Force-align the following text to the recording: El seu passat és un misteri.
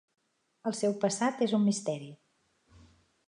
El 0.69 0.75
seu 0.77 0.95
passat 1.03 1.45
és 1.47 1.55
un 1.59 1.63
misteri. 1.67 2.09